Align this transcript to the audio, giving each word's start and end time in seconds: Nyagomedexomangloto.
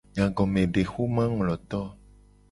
Nyagomedexomangloto. 0.15 1.81